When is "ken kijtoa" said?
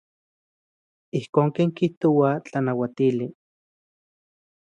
1.55-2.31